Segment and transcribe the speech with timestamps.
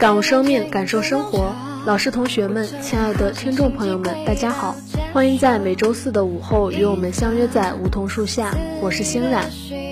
[0.00, 1.52] 感悟生命，感受生活。
[1.84, 4.74] 老师、同学们，亲爱的听众朋友们，大家好！
[5.12, 8.50] 欢迎在每周四的午后与我们相约在梧桐树下。
[8.80, 9.44] 我是星冉。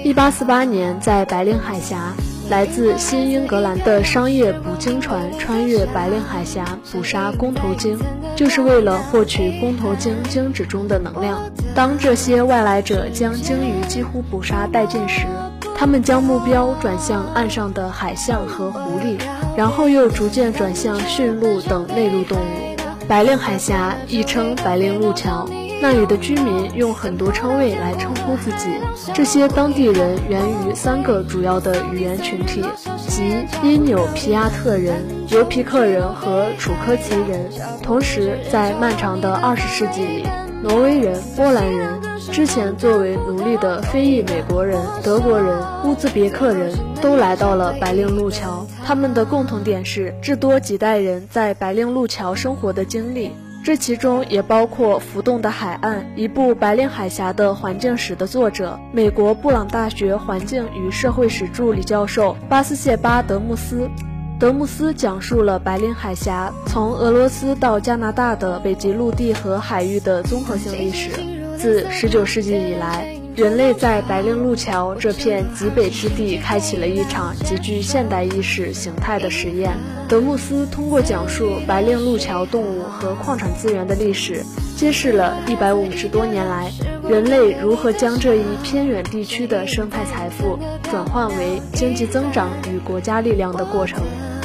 [0.02, 2.14] 一八四八年，在白令海峡，
[2.48, 7.98] 来自新英格兰的商业捕鲸船穿越白令海峡，捕杀公头鲸，
[8.38, 11.50] 就是为了获取公头鲸精脂中的能量。
[11.74, 15.26] 当这些外来者将鲸鱼几乎捕杀殆尽时，
[15.74, 19.18] 他们将目标转向岸上的海象和狐狸，
[19.56, 22.76] 然后又逐渐转向驯鹿等内陆动物。
[23.08, 25.48] 白令海峡亦称白令路桥，
[25.80, 28.68] 那里的居民用很多称谓来称呼自己。
[29.14, 32.64] 这些当地人源于三个主要的语言群体，
[33.06, 37.48] 即因纽皮亚特人、尤皮克人和楚科奇人。
[37.82, 40.24] 同时，在漫长的二十世纪里，
[40.62, 42.00] 挪威人、波兰人。
[42.30, 48.66] 之前作为奴隶的非裔美国人、德国人、乌兹别克人都来到了白令路桥。
[48.84, 53.32] 他们的共同点是至多几代人在白令路桥生活的经历，
[53.64, 56.06] 这其中也包括浮动的海岸。
[56.16, 63.90] 一部《白令海峡的环境史》的作者，美国布朗大学环境与社会史助理教授巴斯谢巴德穆斯。
[64.38, 71.10] 德穆斯讲述了白令海峡从俄罗斯到加拿大的北极陆地和海域的综合性历史。
[71.58, 79.78] 自19世纪以来，人类在白令路桥这片极北之地开启了一场极具现代意识形态的实验。
[80.08, 84.44] 德穆斯通过讲述白令路桥动物和矿产资源的历史，
[84.76, 86.72] 揭示了一百五十多年来
[87.08, 90.58] 人类如何将这一偏远地区的生态财富
[90.90, 94.02] 转换为经济增长与国家力量的过程。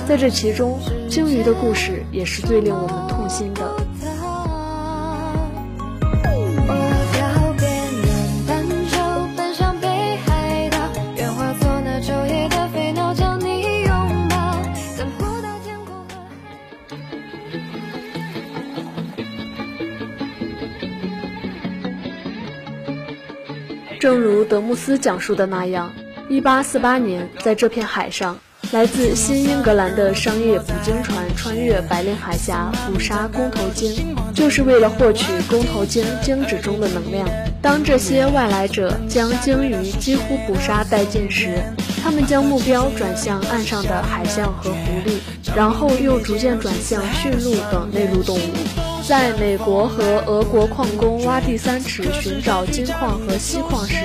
[0.08, 0.78] 在这其中，
[1.10, 3.83] 鲸鱼的故事也是最令我们痛心的。
[24.14, 25.92] 正如德穆斯讲述的那样
[26.30, 28.38] ，1848年，在这片海上，
[28.72, 37.28] 来自新英格兰的商业捕鲸船穿越白令海峡，捕杀公头鲸，就是为了获取公头鲸鲸脂中的能量。
[37.60, 41.58] 当这些外来者将鲸鱼几乎捕杀殆尽时，
[42.04, 45.18] 他们将目标转向岸上的海象和狐狸，
[45.56, 48.40] 然后又逐渐转向驯鹿等内陆动物。
[49.06, 53.96] 在美国和俄国矿工挖地三尺寻找金矿和锡矿时，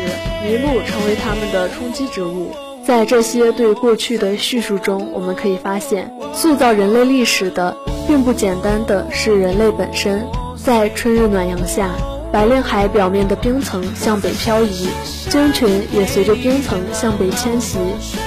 [0.44, 2.50] 麋鹿成为他们的冲击之物。
[2.84, 7.76] 在这些对过去的叙述中，我们可以发现，塑造人类历史的，
[8.08, 10.26] 并不简单的是人类本身。
[10.56, 11.90] 在春日暖阳下，
[12.32, 14.88] 白令海表面的冰层向北漂移，
[15.30, 17.78] 鲸群也随着冰层向北迁徙，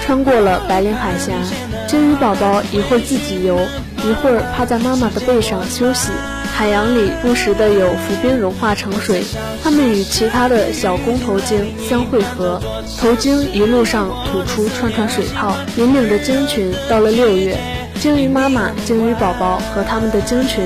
[0.06, 1.34] 穿过了白令海峡。
[1.88, 3.58] 鲸鱼宝宝一会儿自己游，
[4.08, 6.09] 一会儿趴在妈妈的背上休息。
[6.61, 9.23] 海洋里不时的有浮冰融化成水，
[9.63, 12.61] 它们与其他的小公头鲸相汇合，
[12.99, 16.72] 头鲸一路上吐出串串水泡，引领着鲸群。
[16.87, 17.58] 到了六月，
[17.96, 20.63] 鲸鱼妈妈、鲸鱼宝宝和它们的鲸群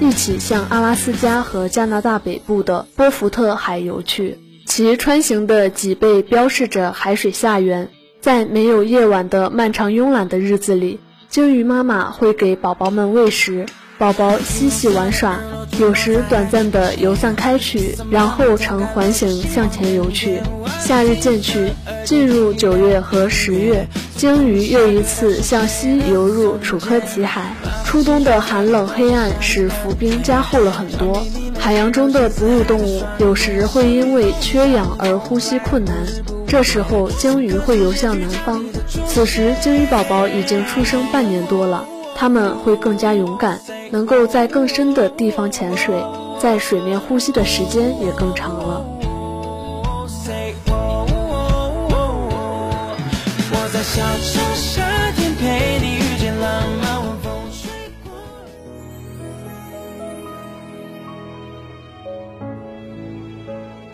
[0.00, 4.36] 一起向阿拉斯加和加拿大北部的波福特海游去，
[4.66, 7.88] 其穿行的脊背标示着海水下缘。
[8.20, 13.64] 在没有夜晚的漫长慵懒的日子里，鲸鱼妈妈会给宝宝们喂食。
[13.98, 15.40] 宝宝嬉戏玩耍，
[15.80, 20.40] 有时短暂的游散开去，然后呈环形向前游去。
[20.78, 21.72] 夏日渐去，
[22.04, 27.52] 进入九月和十月，鲸鱼又一次向西游入楚科奇海。
[27.84, 31.20] 初冬的寒冷黑暗使浮冰加厚了很多。
[31.58, 35.96] 海洋中的哺乳动物有时会因为缺氧而呼吸困难，
[36.46, 38.64] 这时候鲸鱼会游向南方。
[39.08, 41.84] 此时鲸鱼宝宝已经出生半年多了，
[42.14, 43.58] 它们会更加勇敢，
[43.90, 46.04] 能够在更深的地方潜水，
[46.38, 48.84] 在水面呼吸的时间也更长了。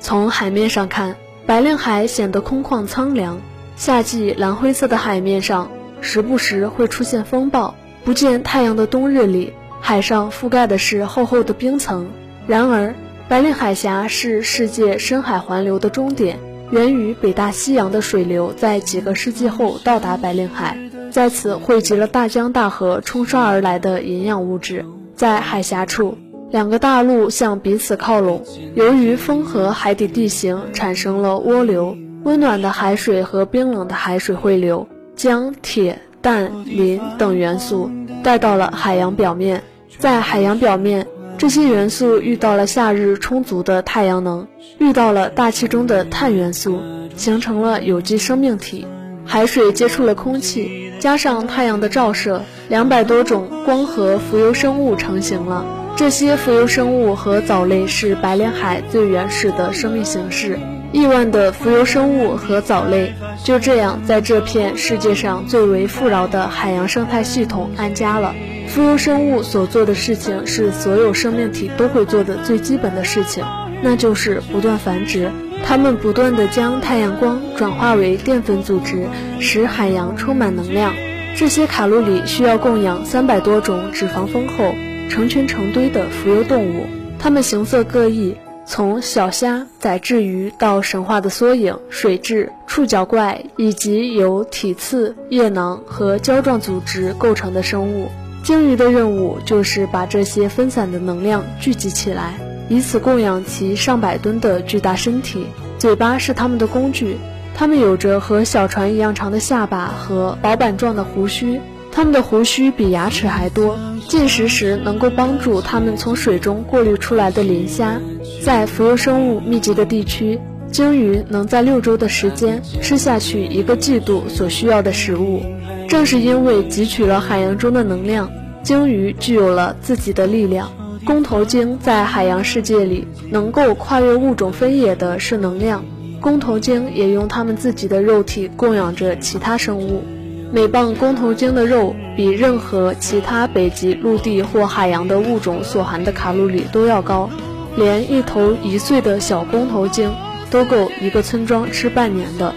[0.01, 3.41] 从海面上看，白令海显得空旷苍凉。
[3.77, 5.71] 夏季蓝灰色的海面上，
[6.01, 7.75] 时不时会出现风暴。
[8.05, 9.55] 不见太阳的冬日里，
[9.87, 12.09] 海上覆盖的是厚厚的冰层。
[12.47, 12.95] 然而，
[13.29, 16.39] 白令海峡是世界深海环流的终点。
[16.71, 20.79] 源于北大西洋的水流，在几个世纪后到达白令海，
[21.11, 24.87] 在此汇集了大江大河冲刷而来的营养物质。
[25.15, 26.17] 在海峡处，
[26.51, 28.43] 两个大陆向彼此靠拢，
[28.75, 37.91] 由于风和海底地形产生了涡流，温暖的海水和冰冷的海水汇流，将铁、氮、磷等元素
[38.23, 39.63] 带到了海洋表面。
[39.99, 41.07] 在海洋表面。
[41.37, 44.47] 这些元素遇到了夏日充足的太阳能，
[44.79, 46.81] 遇到了大气中的碳元素，
[47.17, 48.87] 形成了有机生命体。
[49.27, 55.67] 海水接触了空气，加上太阳的照射，两百多种光合浮游生物成型了。
[55.97, 60.59] 这些浮游生物和藻类是白令海最原始的生命形式。
[60.93, 63.13] 亿万的浮游生物和藻类
[63.43, 68.33] 就这样在这片世界上最为富饶的海洋生态系统安家了。
[68.75, 73.45] 浮游生物所做的事情是所有生命体都会做的最基本的事情，
[73.85, 75.31] 那就是不断繁殖。
[75.65, 79.07] 它们不断地将太阳光转化为淀粉组织，
[79.39, 80.93] 使海洋充满能量。
[81.37, 84.75] 这些卡路里需要供养三百多种脂肪丰厚、
[85.09, 86.85] 成群成堆的浮游动物。
[87.21, 88.37] 它们形色各异，
[88.67, 98.09] 从小虾、仔雉鱼到神话的缩影、水蛭、触角怪，以及由体刺、叶囊和胶状组织构成的生物。
[98.45, 102.35] 鲸鱼的任务就是把这些分散的能量聚集起来，
[102.69, 105.47] 以此供养其上百吨的巨大身体。
[105.79, 107.17] 嘴巴是它们的工具，
[107.55, 111.59] 它们有着和小船一样长的下巴和薄板状的胡须，
[111.91, 113.79] 它们的胡须比牙齿还多，
[114.11, 117.99] 进食时能够帮助它们从水中过滤出来的磷虾。
[118.43, 120.39] 在浮游生物密集的地区，
[120.71, 125.43] 鲸鱼能在六周的时间吃下去一个季度所需要的食物。
[125.89, 128.31] 正是因为汲取了海洋中的能量，
[128.63, 130.71] 鲸鱼具有了自己的力量。
[131.05, 135.85] 公头鲸在海洋世界里能够跨越物种分野的是能量。
[136.21, 140.03] 公头鲸也用它们自己的肉体供养着其他生物。
[140.51, 147.29] 每磅公头鲸的肉比任何其他北极陆地或海洋的物种所含的卡路里都要高，
[147.77, 150.15] 连一头一岁的小公头鲸
[150.51, 152.55] 都够一个村庄吃半年的。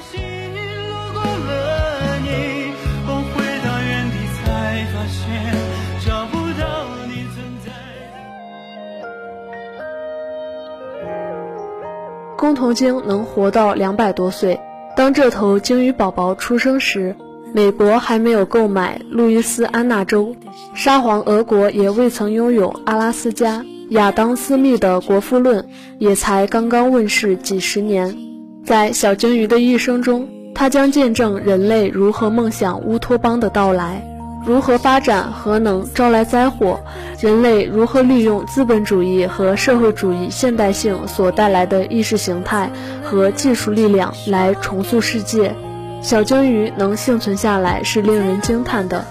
[12.57, 14.59] 头鲸能活到两百多岁。
[14.97, 17.15] 当这头鲸鱼宝宝出生时，
[17.53, 20.35] 美国还没有购买路易斯安那州，
[20.73, 23.63] 沙皇俄国也未曾拥有阿拉斯加。
[23.91, 25.61] 亚当·斯密的《国富论》
[25.97, 28.17] 也才刚刚问世几十年。
[28.65, 34.16] 在小鲸鱼的一生中，它将见证人类如何梦想乌托邦的到来。
[34.47, 36.79] 如何发展核能招来灾祸？
[37.19, 42.71] 人类如何利用资本主义和社会主义现代性所带来的意识形态
[43.03, 45.53] 和技术力量来重塑世界？
[46.01, 49.03] 小鲸鱼能幸存下来是令人惊叹的，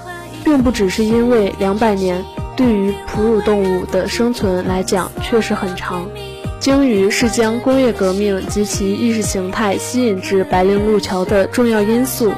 [0.42, 2.24] 并不只是因为两百年
[2.56, 6.06] 对于哺乳动物的生存来讲确实很长。
[6.58, 12.32] 鲸鱼是将工业革命及其意识形态吸引至白令路桥的重要因素。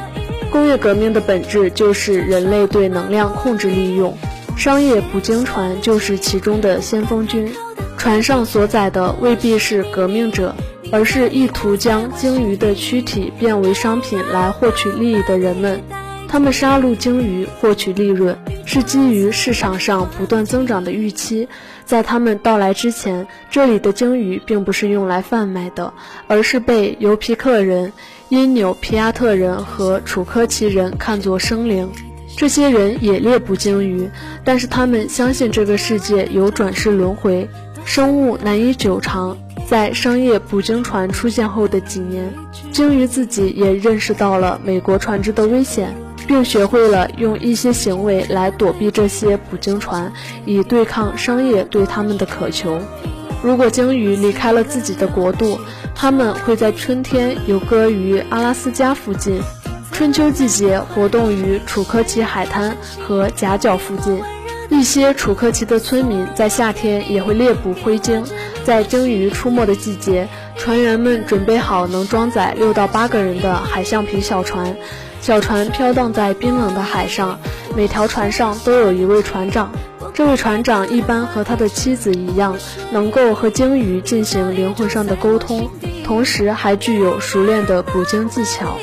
[0.50, 4.16] 工业革命的本质就是人类对能量控制利用，
[4.56, 7.52] 商业捕鲸船就是其中的先锋军。
[7.96, 10.54] 船上所载的未必是革命者，
[10.90, 15.82] 而是意图将鲸鱼的躯体变为商品来获取利益的人们。
[16.28, 18.36] 他们杀戮鲸鱼获取利润，
[18.66, 21.48] 是基于市场上不断增长的预期。
[21.86, 25.94] 在他们到来之前，这里的鲸鱼并不是用来贩卖的，
[26.26, 27.92] 而是被尤皮克人。
[28.28, 31.90] 因纽皮亚特人和楚科奇人看作生灵，
[32.36, 34.10] 这些人也猎捕鲸鱼，
[34.44, 37.48] 但是他们相信这个世界有转世轮回，
[37.86, 39.36] 生物难以久长。
[39.66, 42.30] 在商业捕鲸船出现后的几年，
[42.70, 45.94] 鲸鱼自己也认识到了美国船只的危险，
[46.26, 50.12] 并学会了用一些行为来躲避这些捕鲸船，
[50.44, 52.78] 以对抗商业对他们的渴求。
[53.42, 55.60] 如果鲸鱼离开了自己的国度，
[55.94, 59.40] 它们会在春天游弋于阿拉斯加附近，
[59.92, 64.20] 春秋季节活动于楚科奇海滩和夹角附近。
[64.70, 68.22] 一些楚科奇的村民在夏天也会猎捕灰鲸。
[68.64, 74.76] 在鲸鱼出没的季节，船员们准备好能装载六到八个人的海橡皮小船，
[75.22, 77.38] 小船飘荡在冰冷的海上，
[77.74, 79.72] 每条船上都有一位船长。
[80.18, 82.58] 这位船长一般和他的妻子一样，
[82.90, 85.70] 能够和鲸鱼进行灵魂上的沟通，
[86.04, 88.76] 同时还具有熟练的捕鲸技巧。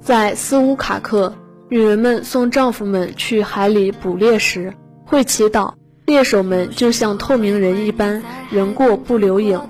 [0.00, 1.34] 在斯乌卡克，
[1.68, 4.72] 女人们送丈夫们去海里捕猎时，
[5.04, 5.74] 会祈祷
[6.08, 9.60] 猎手们就像透明人一般，人过不留影。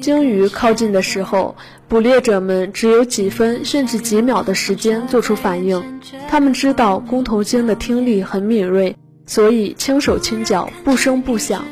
[0.00, 1.54] 鲸鱼靠近的时候，
[1.86, 6.00] 捕猎者们只有几分甚至几秒的时间做出反应。
[6.30, 8.96] 他们知道公头鲸的听力很敏锐，
[9.26, 11.62] 所以轻手轻脚，不声不响。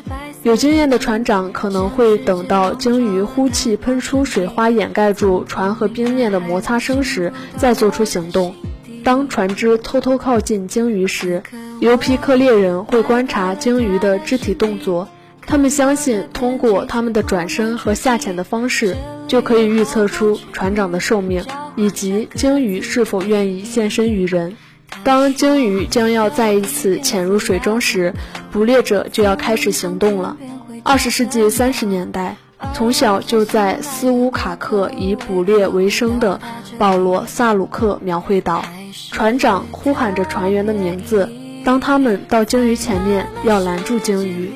[0.43, 8.53] 有经验的船长可能会等到鲸鱼呼气喷出水花掩盖住船和冰面的摩擦声时，再做出行动。
[9.03, 11.41] 当船只偷偷靠近鲸鱼时，
[11.79, 15.07] 尤皮克猎人会观察鲸鱼的肢体动作，
[15.47, 18.95] 他们相信通过他们的转身和下潜的方式，
[19.27, 21.43] 就可以预测出船长的寿命
[21.75, 24.55] 以及鲸鱼是否愿意现身于人。
[25.03, 28.13] 当鲸鱼将要再一次潜入水中时，
[28.51, 30.37] 捕猎者就要开始行动了。
[30.83, 32.37] 二十世纪三十年代，
[32.73, 36.39] 从小就在斯乌卡克以捕猎为生的
[36.77, 38.63] 保罗·萨鲁克描绘道：
[39.11, 41.29] 船长呼喊着船员的名字，
[41.63, 44.51] 当他们到鲸鱼前面要拦住鲸鱼。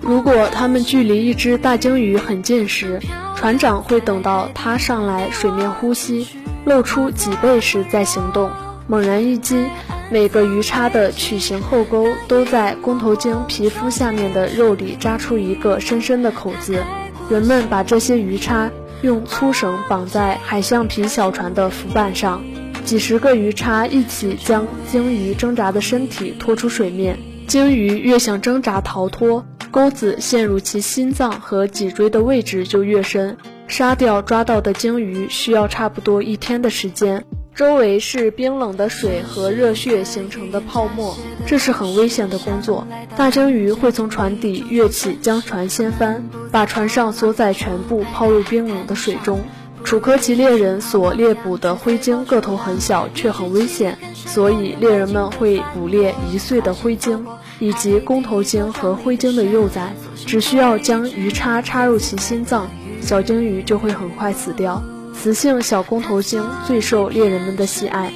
[0.00, 3.00] 如果他们距离一只大鲸鱼很近时，
[3.36, 6.26] 船长会等到它上来水面呼吸，
[6.64, 8.50] 露出脊背时再行动。
[8.86, 9.66] 猛然一击，
[10.10, 16.82] 每个鱼叉的曲形后沟都在公头鲸皮肤下面的肉里扎出一个深深的口子。
[17.28, 18.70] 人们把这些鱼叉
[19.02, 22.42] 用粗绳绑在海橡皮小船的浮板上，
[22.86, 27.18] 几十个鱼叉一起将鲸鱼挣扎的身体拖出水面。
[27.46, 33.36] 鲸鱼越想挣扎逃脱，钩子陷入其心脏和脊椎的位置就越深。
[33.66, 37.22] 杀掉抓到的鲸鱼需要差不多一天的时间。
[37.58, 42.86] 周围是冰冷的水和热血形成的泡沫，这是很危险的工作。
[43.16, 46.22] 大鲸鱼会从船底跃起，将船掀翻，
[46.52, 49.40] 把船上所载全部抛入冰冷的水中。
[49.82, 57.26] 楚科奇猎人所猎捕的灰鲸个头很小，却很危险，所以猎人们会捕猎一岁的灰鲸，
[57.58, 59.92] 以及公头鲸和灰鲸的幼崽。
[60.14, 64.80] 只需要将鱼叉插入其心脏，小鲸鱼就会很快死掉。
[65.20, 68.12] 雌性小公头鲸最受猎人们的喜爱。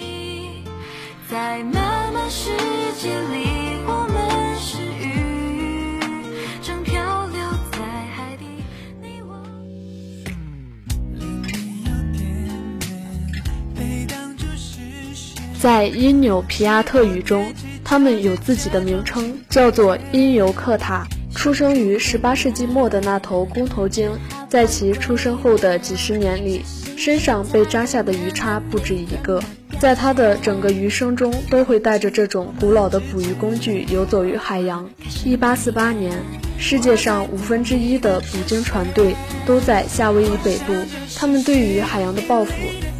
[15.60, 17.52] 在因纽皮亚特语中，
[17.84, 21.06] 它们有自己的名称，叫做因尤克塔。
[21.34, 24.10] 出生于18世纪末的那头公头鲸，
[24.48, 26.62] 在其出生后的几十年里。
[27.04, 29.42] 身上被扎下的鱼叉不止一个，
[29.80, 34.88] 在他的整个余生中都会带着这种古老的捕鱼工具游走于海洋。
[35.24, 36.16] 一八四八年，
[36.60, 40.72] 世界上五分之一的捕鲸船队都在夏威夷北部，
[41.16, 42.52] 他们对于海洋的抱负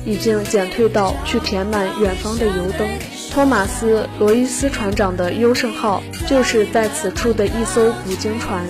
[0.04, 2.88] 已经减退到去填满远方的油灯。
[3.30, 8.64] 托马斯·罗伊斯船长的优胜号就是在此处的一艘捕鲸船。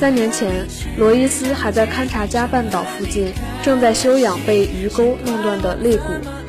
[0.00, 0.66] 三年前，
[0.96, 6.04] 罗伊斯还在勘察加半岛附近，正在休养被鱼钩弄断的肋骨。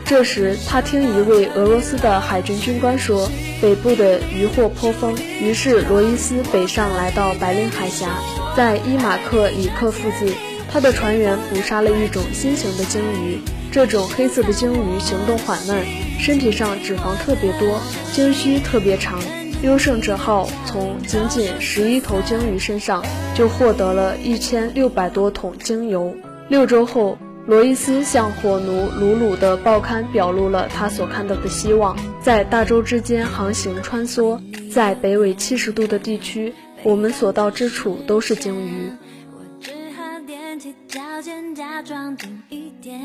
[0.05, 3.29] 这时，他听一位俄罗斯的海军军官说，
[3.61, 8.07] 北部的渔获颇丰，于是罗伊斯北上来到白令海峡，
[8.55, 10.33] 在伊马克里克附近，
[10.71, 13.41] 他的船员捕杀了一种新型的鲸鱼。
[13.69, 15.75] 这种黑色的鲸鱼行动缓慢，
[16.17, 17.81] 身体上脂肪特别多，
[18.13, 19.19] 鲸须特别长。
[19.63, 23.03] 优胜者号从仅仅十一头鲸鱼身上
[23.35, 26.15] 就获得了一千六百多桶精油。
[26.49, 27.15] 六周后，
[27.45, 34.41] 罗伊斯向火奴鲁鲁的报刊表露了他所看到的希望：在大洲之间航行穿梭，
[34.71, 38.91] 在北纬七十度的地区，我们所到之处都是鲸鱼。
[39.31, 42.17] 我只好踮起脚尖，假装
[42.49, 42.99] 一点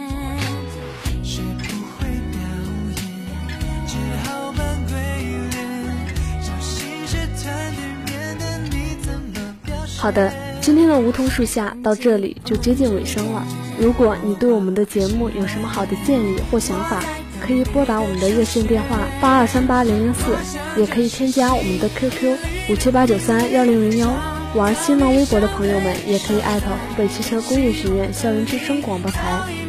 [9.98, 10.32] 好的。
[10.60, 13.46] 今天的梧桐树下到这里就接近尾声了。
[13.78, 17.04] 如果你对我们的节目有什么好的建议或想法，
[17.40, 20.36] 可以拨打我们的热线电话八二三八零零四，
[20.80, 22.36] 也可以添加我们的 QQ
[22.70, 24.12] 五七八九三幺零零幺。
[24.54, 29.20] 玩新浪微博的朋友们也可以艾特湖北汽车工业学院校园之声广播台。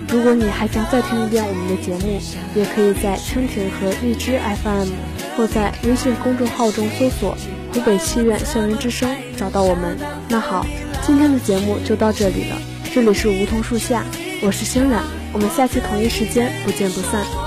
[0.09, 2.19] 如果你还想再听一遍我们的节目，
[2.55, 4.87] 也可以在蜻蜓和荔枝 FM，
[5.37, 7.37] 或在微信公众号中搜索
[7.71, 9.95] “湖北戏院校园之声”找到我们。
[10.27, 10.65] 那好。
[11.05, 12.57] 今天的节目就到这里了，
[12.93, 14.03] 这里是梧桐树下，
[14.41, 15.01] 我是欣冉，
[15.31, 17.46] 我们下期同一时间不见不散。